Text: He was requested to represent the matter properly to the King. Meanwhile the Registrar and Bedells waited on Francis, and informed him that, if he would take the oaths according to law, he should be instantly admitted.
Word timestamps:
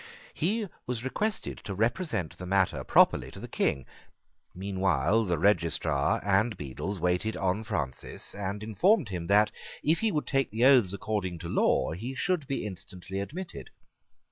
He 0.33 0.67
was 0.87 1.03
requested 1.03 1.59
to 1.59 1.75
represent 1.75 2.35
the 2.39 2.47
matter 2.47 2.83
properly 2.83 3.29
to 3.29 3.39
the 3.39 3.47
King. 3.47 3.85
Meanwhile 4.55 5.25
the 5.25 5.37
Registrar 5.37 6.19
and 6.25 6.57
Bedells 6.57 6.97
waited 6.99 7.37
on 7.37 7.63
Francis, 7.63 8.33
and 8.33 8.63
informed 8.63 9.09
him 9.09 9.25
that, 9.27 9.51
if 9.83 9.99
he 9.99 10.11
would 10.11 10.25
take 10.25 10.49
the 10.49 10.65
oaths 10.65 10.91
according 10.91 11.37
to 11.37 11.49
law, 11.49 11.91
he 11.91 12.15
should 12.15 12.47
be 12.47 12.65
instantly 12.65 13.19
admitted. 13.19 13.69